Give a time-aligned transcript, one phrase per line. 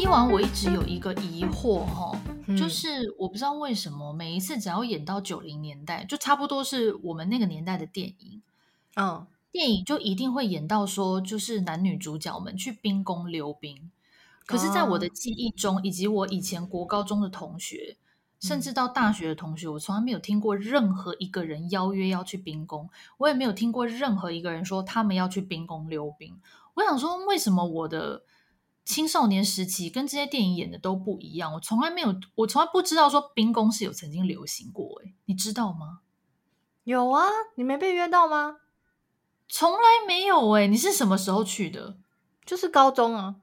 [0.00, 8.40] 伊娃，我一直有一个疑惑哈，嗯、就是我不知道为什么每一次只要演到九零年代，就差不多是我们那个年代的电影，
[8.96, 13.90] 嗯，电影就一定会演到说，就是男女主角们去冰宫溜冰。
[14.46, 17.98] 可是，在我的记忆中，哦、以及我以前国高中的同学，
[18.40, 22.88] 甚至到大学的同学，我从来没有听过任何一个人邀约要去冰宫，
[23.18, 26.40] 我也没有听过任何一个人说他们要去冰宫溜冰。
[26.72, 28.22] 我想说，为什么我的
[28.84, 31.52] 青少年时期跟这些电影演的都不一样？
[31.54, 35.00] 我从来没有，我从来不知道说冰宫是有曾经流行过。
[35.04, 36.00] 诶，你知道吗？
[36.84, 38.56] 有啊，你没被约到吗？
[39.48, 41.98] 从来没有诶，你是什么时候去的？
[42.44, 43.36] 就是高中啊。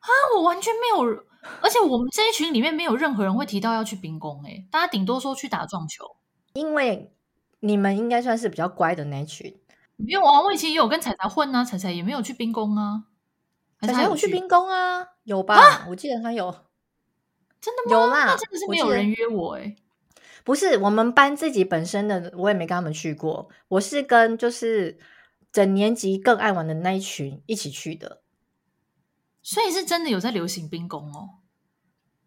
[0.00, 1.24] 啊，我完全没有，
[1.60, 4.42] 而且我们这一群里面没有任何人会提到要去冰宫。
[4.44, 6.16] 诶，大家顶多说去打撞球，
[6.54, 7.12] 因为
[7.60, 9.60] 你们应该算是比较乖的那一群。
[9.96, 13.04] 没有啊，我以前也有跟彩彩混啊，彩彩也没有去冰宫啊。
[13.82, 15.06] 彩彩有去冰宫啊？
[15.24, 15.56] 有吧？
[15.56, 16.50] 啊、我记得他有，
[17.60, 17.90] 真的吗？
[17.90, 19.76] 有啦，那真的是没有人约我哎、欸。
[20.44, 23.48] 不是，我们班自己本身的，我也没跟他们去过。
[23.68, 24.98] 我是跟就是
[25.52, 28.22] 整年级更爱玩的那一群一起去的。
[29.42, 31.41] 所以是真的有在流行冰宫哦，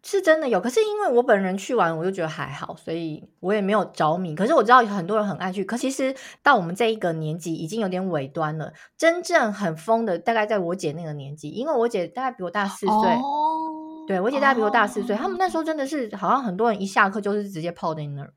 [0.06, 0.60] 是真的有。
[0.60, 4.34] 可是因为我本人去完，我就觉得还好，所以我也没有着迷。
[4.36, 5.64] 可是我知道有很多人很爱去。
[5.64, 8.72] 可其实到我们这一个年纪已经有点尾端了。
[8.96, 12.94] 真正很疯的，大概在我姐那个年纪，因为我姐大概比我大四岁。
[12.94, 15.16] 哦，对，我姐大概比我大四岁。
[15.16, 18.32] 哦，他们那时候真的是好像很多人一下课就是直接泡在那儿。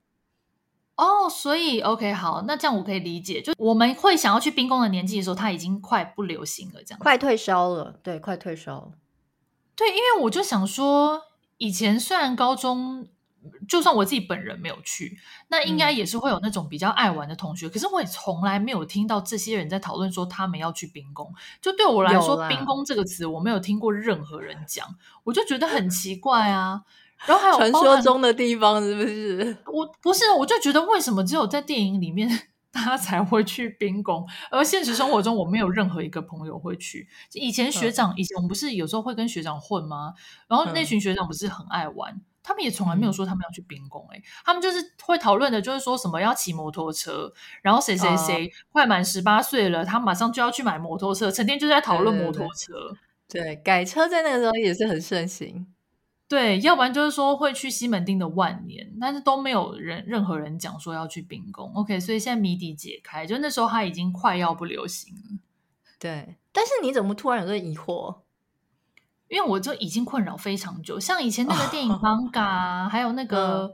[0.96, 8.92] 哦，所以 OK 好，那这样我可以理解，就我们会想要去冰宫的年纪的时候，它已经快不流行了，这样快退烧了，对，快退烧了。
[9.78, 11.22] 对，因为我就想说，
[11.60, 13.08] 以前虽然高中，
[13.68, 15.18] 就算我自己本人没有去，
[15.50, 21.32] 那应该也是会有那种比较爱玩的同学，嗯、可是我也从来没有听到这些人在讨论说他们要去冰宫。
[21.62, 24.88] 就对我来说，冰宫这个词我没有听过任何人讲，
[25.24, 26.82] 我就觉得很 奇怪啊。
[27.26, 29.58] 然后还有传说中的地方是不是？
[29.66, 32.30] 我不是，我就觉得为什么只有在电影里面
[32.72, 37.08] 大家才会去冰宫，而现实生活中我没有任何一个朋友会去。
[37.34, 40.14] 以前学长，以前我们不是有时候会跟学长混吗？
[40.48, 44.08] 然后那群学长不是很爱玩，他们也从来没有说他们要去冰宫。
[44.12, 52.74] 诶，他们就是会讨论的，就是说什么要骑摩托车，然后谁谁谁快满十八岁了，他马上就要去买摩托车，成天就在讨论摩托车。
[53.28, 55.66] 对，对，对，改车在那个时候也是很盛行。
[56.30, 61.72] 对，要不然就是说会去西门町的万年，但是都没有人任何人讲说要去冰宫。
[61.74, 65.40] OK，所以现在谜底解开，就那时候他已经快要不流行了。
[65.98, 68.20] 对，但是你怎么突然有这个疑惑？
[69.28, 73.70] 因为我就已经困扰非常久，像以前那个电影《艋舺》还有那个《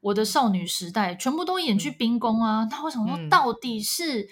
[0.00, 2.66] 我的少女时代》，全部都演去冰宫啊。
[2.68, 4.28] 那我想说，到底是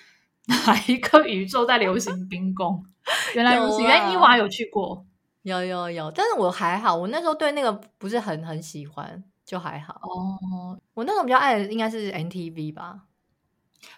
[0.46, 2.84] 哪一个宇宙在流行冰宫？
[3.36, 5.06] 原来如此，原来伊娃有去过。
[5.42, 9.94] 有有有，但是我还好，我那时候对那个不是很很喜欢，就还好。
[10.02, 13.02] 哦，我那时候比较爱的应该是 MTV 吧？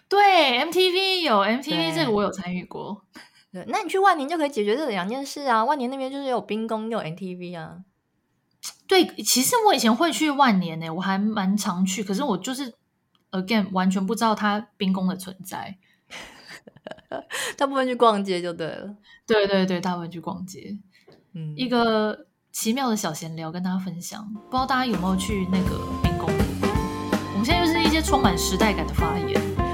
[0.09, 3.05] 对，MTV 有 MTV 这个我有参与过。
[3.53, 5.63] 对，那你去万年就可以解决这两件事啊。
[5.63, 7.83] 万年那边就是有冰宫又有 MTV 啊。
[8.87, 12.73] 对，其实我以前会去万年呢、欸，我还蛮常去，可是我就是
[13.31, 15.77] again 完全不知道它冰宫的存在。
[17.57, 18.95] 大部分去逛街就对了。
[19.27, 20.77] 对对对，大部分去逛街。
[21.33, 26.29] 嗯，一个奇妙的小闲聊跟大家分享，不知道大家有没有去那个冰宫？
[27.33, 29.64] 我们现在就是一些充满时代感的发言。